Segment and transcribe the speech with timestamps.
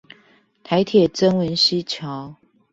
[0.63, 2.35] 臺鐵曾文溪橋